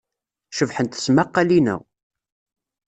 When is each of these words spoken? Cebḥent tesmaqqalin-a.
Cebḥent 0.57 0.93
tesmaqqalin-a. 0.97 1.75